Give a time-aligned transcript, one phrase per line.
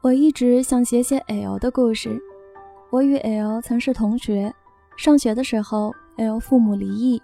[0.00, 2.16] 我一直想写写 L 的故事。
[2.88, 4.54] 我与 L 曾是同学，
[4.96, 7.20] 上学的时候，L 父母离异，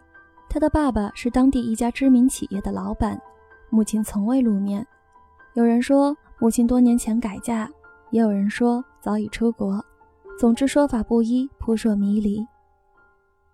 [0.50, 3.16] 他的爸爸是当地一家知名企业的老板，
[3.70, 4.84] 母亲从未露面。
[5.54, 7.70] 有人说母亲多年前改嫁，
[8.10, 9.80] 也有人说早已出国，
[10.36, 12.44] 总之说法不一，扑朔迷离。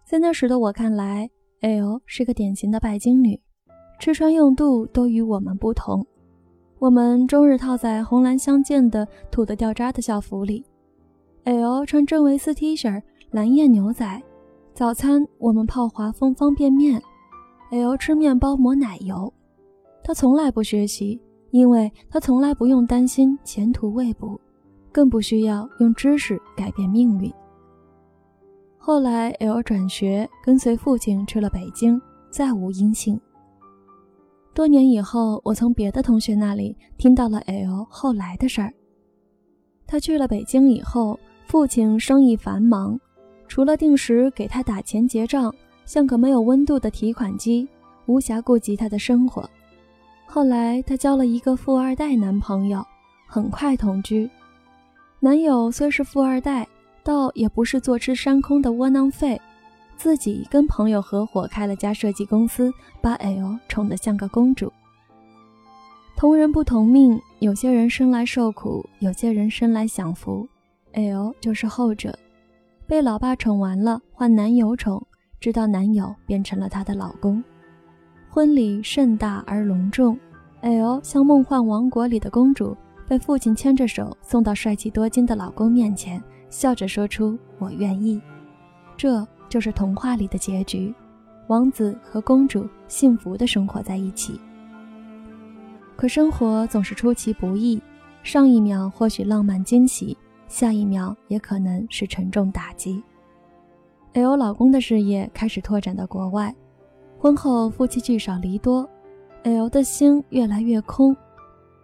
[0.07, 1.29] 在那时的我看来
[1.61, 3.39] ，L 是个典型的拜金女，
[3.98, 6.07] 吃穿用度都与我们不同。
[6.81, 10.65] 我们终日套在红蓝相间的土得掉渣的校服里
[11.45, 13.02] ，L 穿真维斯 T 恤、
[13.33, 14.23] 蓝燕牛仔。
[14.73, 17.02] 早餐我们泡华丰方便面
[17.71, 19.30] ，L 吃面包抹奶油。
[20.02, 24.41] 他从来不学习，因为他从来不用担心前途未卜，
[24.91, 27.30] 更不需要用知识改变命运。
[28.79, 33.21] 后来，L 转学，跟随父亲去了北京，再无音信。
[34.52, 38.73] 多年以后，我从别的同学那里听到了 L 后来的事儿。
[39.86, 42.98] 他去了北京以后，父亲生意繁忙，
[43.48, 47.68] 除了定时给他打钱结账，像个没有温度的提款机，
[48.07, 49.48] 无暇顾及他的生活。
[50.26, 52.85] 后来，他交了一个富二代男朋友，
[53.26, 54.29] 很快同居。
[55.20, 56.66] 男友虽是富二代，
[57.02, 59.40] 倒也不是坐吃山空的窝囊废。
[60.01, 64.72] 自己跟朋友合伙开了家设计公司，把 L 宠得像个公主。
[66.16, 70.48] 同人不同命，有些人生来受苦，有些人生来享福。
[70.92, 72.19] L 就是后者，
[72.87, 75.06] 被老爸宠完了，换男友宠，
[75.38, 77.44] 直到男友变成了她的老公。
[78.31, 80.19] 婚礼盛大而隆重
[80.62, 82.75] ，L 像梦幻王国里的公主，
[83.06, 88.19] 被父亲牵着手送到帅气多金的老公面前，笑着说出“我愿意”。
[88.97, 89.28] 这。
[89.50, 90.94] 就是童话里的结局，
[91.48, 94.41] 王子和公主幸福的生活在一起。
[95.97, 97.82] 可生活总是出其不意，
[98.22, 100.16] 上一秒或许浪漫惊喜，
[100.47, 103.03] 下一秒也可能是沉重打击。
[104.12, 106.54] L 老公的事业开始拓展到国外，
[107.19, 108.88] 婚后夫妻聚少离多
[109.42, 111.14] ，L 的心越来越空。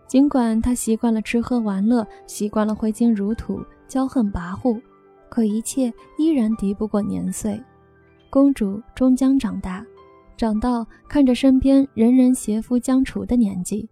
[0.07, 4.81] 尽管他习惯了吃喝玩乐，习惯了挥金如土、骄横跋扈。
[5.29, 7.63] 可一切依然敌不过年岁，
[8.31, 9.85] 公主终将长大，
[10.37, 13.89] 长到看着身边人人携夫将厨的年纪，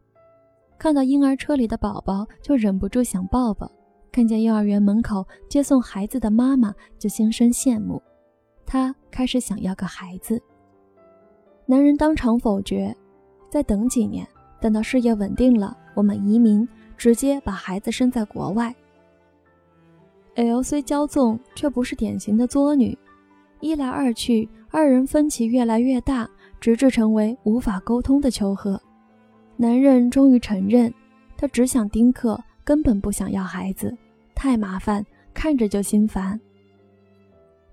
[0.78, 3.70] 看到婴儿车里的宝宝就忍不住想抱抱，
[4.12, 8.02] 看见幼儿园门口接送孩子的妈妈就心生羡慕。
[8.66, 10.40] 她开始想要个孩子，
[11.66, 12.94] 男人当场否决，
[13.50, 14.26] 再等几年，
[14.60, 18.74] 等到事业稳定了，我们移民，直接把孩子生在国外。
[20.36, 22.96] L 虽骄纵，却不是典型的作女。
[23.60, 26.28] 一来二去，二人分歧越来越大，
[26.60, 28.80] 直至成为无法沟通的求和。
[29.56, 30.92] 男人终于承认，
[31.36, 33.96] 他只想丁克，根本不想要孩子，
[34.34, 36.40] 太麻烦，看着就心烦。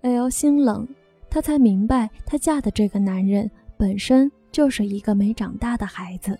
[0.01, 0.87] L 心冷，
[1.29, 6.37] 她才明白，她嫁的这个男人本身就是一个没长大的孩子。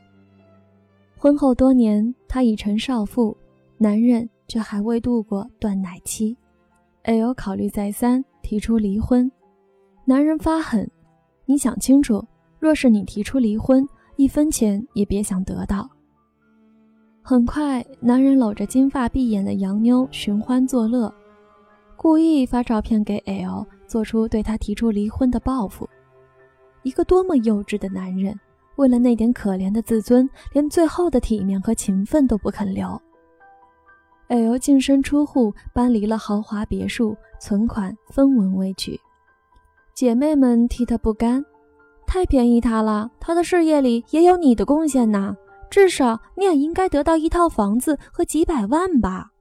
[1.18, 3.36] 婚后多年，她已成少妇，
[3.80, 4.30] 男人。
[4.52, 6.36] 却还未度过断奶期
[7.04, 9.32] ，L 考虑再三，提出离婚。
[10.04, 10.86] 男人发狠
[11.48, 12.22] ：“你想清楚，
[12.60, 15.90] 若是你提出离婚，一分钱也别想得到。”
[17.24, 21.10] 很快，男人搂着金发碧眼的洋妞寻欢作乐，
[21.96, 25.88] 故意发照片给 L，做出对他提出离婚的报复。
[26.84, 28.38] 一个多么幼稚的男人，
[28.76, 33.02] 为了那点可怜的自尊，连最后的体面和情分都不肯留。
[34.32, 38.98] L 净身出户，搬离了豪华别墅，存款分文未取。
[39.94, 41.44] 姐妹们替他不甘，
[42.08, 43.12] 太便宜他了。
[43.20, 45.36] 他的事业里也有你的贡献呐，
[45.70, 49.32] 至少你也应该得到一套房子和几百万吧。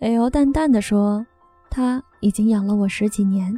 [0.00, 1.24] L 淡淡的说
[1.70, 3.56] ：“他已经养了我十几年，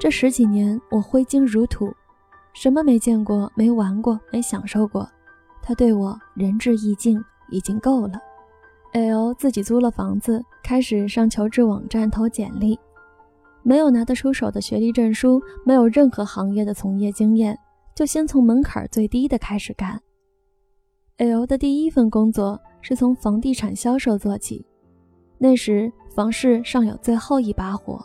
[0.00, 1.92] 这十几年我挥金如土，
[2.54, 5.06] 什么没见过，没玩过，没享受过。
[5.60, 8.18] 他对我仁至义尽，已经够了。”
[8.92, 12.78] L 自己租了房子，开始上求职网站投简历。
[13.62, 17.56] 没有拿得出手的学历证书，没有任何行业的从业经验，
[17.94, 20.00] 就先从门槛最低的开始干。
[21.18, 24.64] L 的第一份工作是从房地产销售做起，
[25.38, 28.04] 那时房市尚有最后一把火。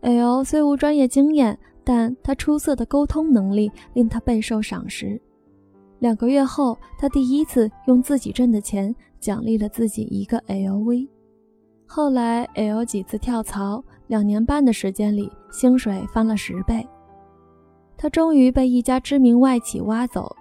[0.00, 5.20] L 虽无专业经验，但他出色的沟通能力令他备受赏识。
[6.02, 8.92] 两个月后，他第一次用自己挣的钱。
[9.20, 11.08] 奖励了自己一个 LV，
[11.86, 16.84] 后来 L 几次跳槽，两年半的时间里，薪水翻了十倍。
[17.96, 20.34] 他终于被一家知名外企挖走，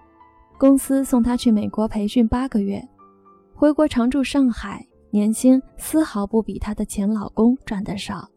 [0.57, 2.83] 公司送他去美国培训八个月，
[3.53, 8.27] 回国常驻上海，年薪丝毫不比她的前老公赚得少。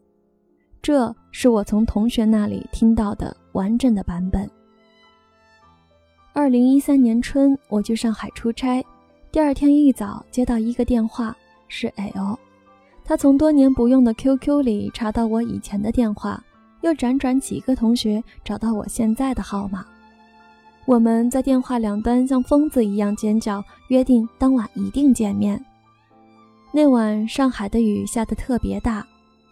[0.79, 4.47] 这是我从同学那里听到的完整的版本。
[6.37, 8.85] 二零一三年春，我去上海出差，
[9.31, 11.33] 第二天一早接到一个电话，
[11.69, 12.37] 是 L。
[13.05, 16.43] 他从多年不用的 QQ 里查到我以前的电话，
[16.81, 19.85] 又辗转几个同学找到我现在的号码。
[20.83, 25.63] 我们在电话两端像疯子一样尖叫，约定当晚一定见面。
[26.73, 29.07] 那晚上海的雨下得特别大。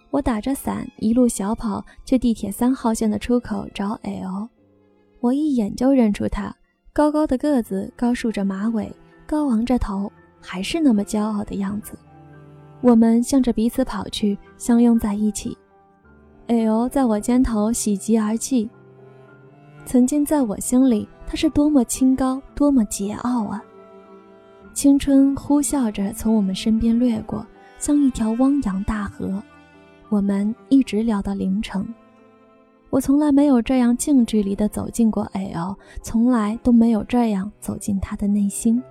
[0.09, 4.50] 我打着伞，一路小跑去地铁三号线的出口找 L。
[5.21, 6.53] 我一眼就认出他，
[6.95, 8.95] 高高的个子，高竖着马尾，
[9.25, 11.98] 高昂着头，还是那么骄傲的样子。
[12.81, 15.57] 我们向着彼此跑去，相拥在一起。
[16.45, 18.69] L 在我肩头喜极而泣。
[19.88, 23.63] 曾经在我心里，他是多么清高，多么桀骜啊！
[24.72, 27.44] 青春呼啸着从我们身边掠过，
[27.80, 29.42] 像一条汪洋大河。
[30.10, 31.84] 我们一直聊到凌晨，
[32.94, 38.84] 我从来没有这样近距离的走进过 L，从来都没有这样走进他的内心。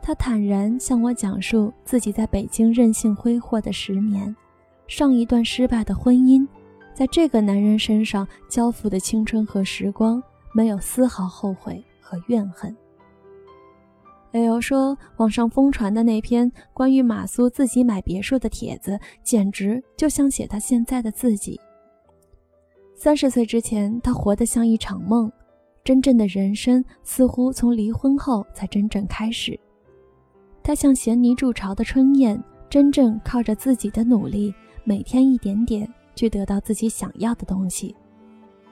[0.00, 4.32] 他坦然向我讲述自己在北京任性挥霍的十年，
[4.86, 6.46] 上一段失败的婚姻，
[6.94, 10.22] 在这个男人身上交付的青春和时光，
[10.52, 12.72] 没有丝毫后悔和怨恨。
[14.30, 21.60] L 说：“网上疯传的那篇关于马苏自己买别墅的帖子，简直就像写他现在的自己。
[23.02, 25.32] 三十岁之前，他活得像一场梦，
[25.82, 29.58] 真正的人生似乎从离婚后才真正开始。
[30.62, 32.38] 他像衔泥筑巢的春燕，
[32.68, 34.54] 真正靠着自己的努力，
[34.84, 37.96] 每天一点点去得到自己想要的东西。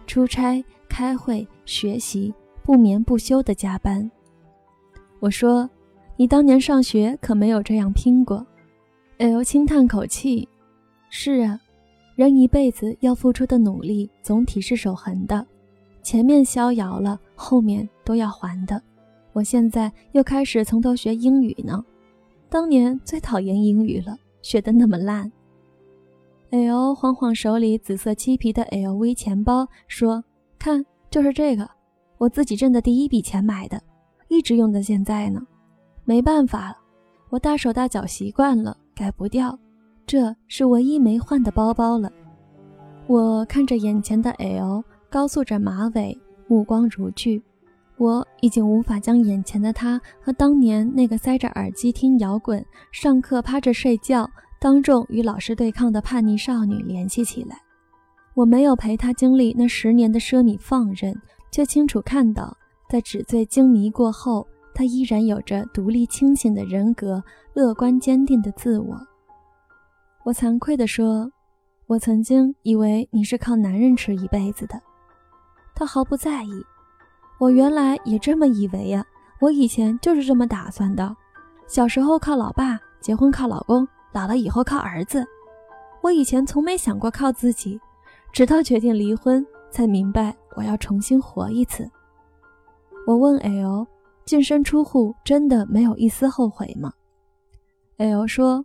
[0.06, 4.10] 出差、开会、学习，不眠不休的加班。”
[5.20, 5.70] 我说
[6.19, 8.46] ：“你当年上学可没有这样拼过。
[9.16, 10.46] ”L 轻叹口气
[11.08, 11.58] ：“是啊，
[12.19, 15.47] 人一辈子要付出的努力总体是守恒的，
[16.03, 18.82] 前面逍遥了，后面都要还的。
[19.32, 21.81] 我现在又开始从头学英语呢，
[22.49, 25.31] 当年最讨厌英语了，学得那么烂。
[26.50, 30.25] ”L 晃晃手里紫色漆皮的 LV 钱包，说
[30.59, 31.71] ：“看，就是这个，
[32.19, 33.81] 我自己挣的第一笔钱买的。”
[34.26, 35.41] 一直用到现在呢，
[36.05, 36.79] 没办法了，
[37.31, 39.56] 我大手大脚习惯了，改不掉。
[40.08, 42.10] 这是唯一没换的包包了。
[43.06, 47.43] 我看着眼前的 L，高诉着马尾，目光如炬。
[47.99, 54.26] 我已经无法将眼前的他和当年那个塞着耳机听摇滚、上课趴着睡觉、
[54.58, 57.58] 当众与老师对抗的叛逆少女联系起来。
[58.32, 61.14] 我没有陪他经历那十年的奢靡放任，
[61.52, 62.56] 却清楚看到。
[62.88, 67.22] 在纸醉金迷过后，他依然有着独立清醒的人格，
[67.52, 68.99] 乐观坚定的自我。
[70.28, 71.32] 我惭愧地说
[71.88, 74.78] ：“我曾经以为你是靠男人吃一辈子的。”
[75.75, 76.62] 他毫不在意。
[77.40, 79.02] 我原来也这么以为呀，
[79.40, 81.16] 我以前就是这么打算的。
[81.66, 85.26] 小时候靠老爸，结婚靠老公，老了以后靠儿子。
[86.02, 87.80] 我以前从没想过靠自己，
[88.30, 91.90] 直到决定离婚，才明白我要重新活一次。
[93.06, 93.86] 我问 L：“
[94.26, 96.92] 净身出户真的没有一丝后悔吗
[97.96, 98.62] ？”L 说：“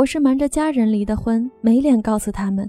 [0.00, 2.66] 我是瞒着家人离的婚，没脸告诉他们。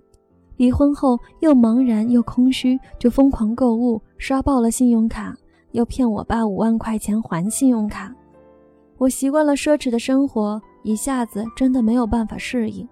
[0.58, 5.34] 离婚后又茫然又空虚，就疯狂购物，刷爆了信用卡，
[5.72, 8.14] 又骗我爸五万块钱还信用卡。
[8.98, 12.86] 我习惯了奢侈的生活，一下子真的没有办法适应，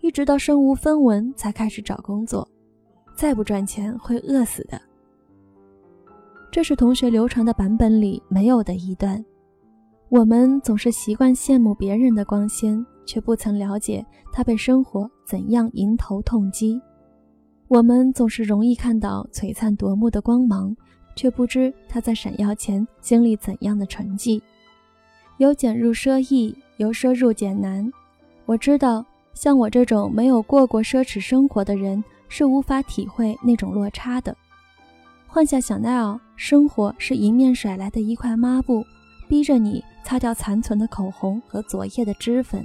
[0.00, 2.48] 一直到身无分文才开始找工作。
[3.16, 4.80] 再不赚钱会饿死的。”
[6.52, 9.22] 这是同学流传的版本里没有的一段。
[10.08, 16.80] 我们总是习惯羡慕别人的光鲜，却不曾了解他被生活怎样迎头痛击。
[17.68, 20.76] 我们总是容易看到璀璨夺目的光芒，
[21.16, 24.40] 却不知他在闪耀前经历怎样的沉寂。
[25.38, 27.90] 由俭入奢易，由奢入俭难。
[28.44, 34.36] 我知道，像我这种没有过过奢侈生活的人，是无法体会那种落差的。
[35.26, 38.84] 换下香奈儿，生活是迎面甩来的一块抹布，
[39.28, 42.62] 逼着你擦掉残存的口红和昨夜的脂粉。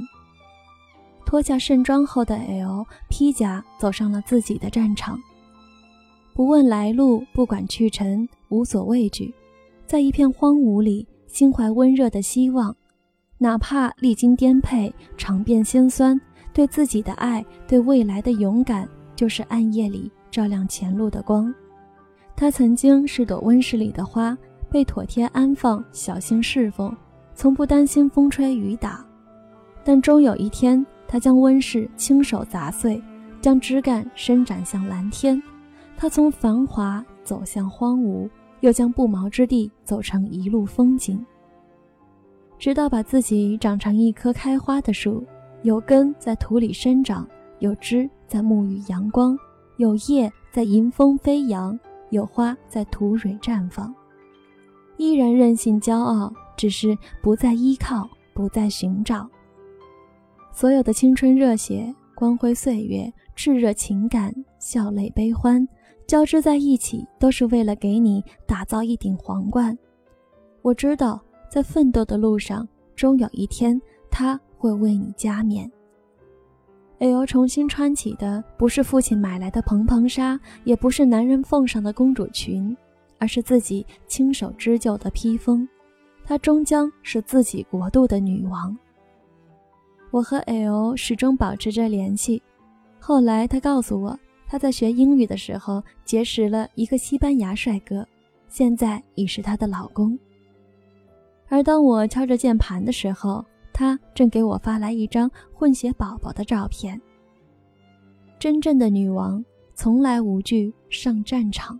[1.27, 5.19] 脱下盛装后的 L 披甲，走上了自己的战场，
[6.33, 9.33] 不问来路，不管去程，无所畏惧，
[9.85, 12.73] 在一片荒芜里，心怀温热的希望，
[13.39, 16.17] 哪怕历经颠沛，尝遍辛酸，
[16.53, 21.53] 对自己的爱，对未来的勇敢，就是暗夜里照亮前路的光。
[22.37, 24.37] 她曾经是朵温室里的花，
[24.71, 26.95] 被妥帖安放，小心侍奉，
[27.35, 29.05] 从不担心风吹雨打。
[29.83, 33.01] 但终有一天，他将温室亲手砸碎，
[33.39, 35.41] 将枝干伸展向蓝天。
[35.95, 41.25] 他从繁华走向荒芜，又将不毛之地走成一路风景，
[42.59, 45.25] 直到把自己长成一棵开花的树，
[45.63, 47.27] 有根在土里生长，
[47.59, 49.37] 有枝在沐浴阳光，
[49.77, 53.93] 有叶在迎风飞扬，有花在土蕊绽放。
[54.97, 59.29] 依然任性骄傲，只是不再依靠，不再寻找。
[60.57, 65.63] 所有的青春热血、光辉岁月、炽热情感、笑泪悲欢，
[66.07, 69.77] 交织在一起，都是为了给你打造一顶皇冠。
[70.63, 75.71] 我知道，在奋斗的路上，终有一天，他会为你加冕。
[76.97, 82.75] L 重新穿起的，不是父亲买来的蓬蓬纱，也不是男人奉上的公主裙。
[83.19, 85.69] 而是自己亲手织就的披风，
[86.23, 88.75] 她终将是自己国度的女王。
[90.11, 92.41] 我和 L 始终保持着联系。
[92.99, 98.07] 后来他告诉我，他在学英语的时候结识了一个西班牙帅哥，
[98.47, 100.17] 现在已是她的老公。
[101.49, 106.99] 而当我敲着键盘的时候，他正给我发来一张混血宝宝的照片。
[108.39, 111.79] 真正的女王从来无惧上战场。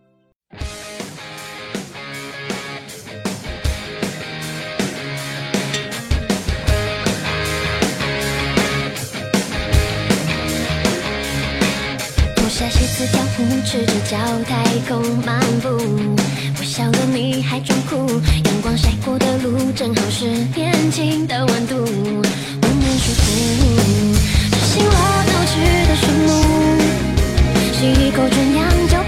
[13.69, 15.67] 赤着脚太空漫步。
[16.57, 17.97] 我笑了，你还装酷。
[18.45, 21.75] 阳光晒过的路，正好是年轻的温度。
[21.75, 23.21] 温暖舒服，
[24.51, 24.95] 执行我
[25.27, 26.29] 闹区的树木，
[27.73, 29.06] 吸一口纯氧就。